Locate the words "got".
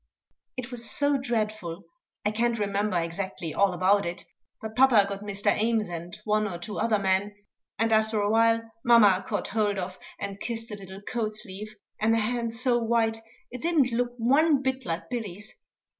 5.07-5.21